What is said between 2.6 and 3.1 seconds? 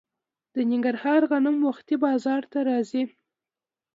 راځي.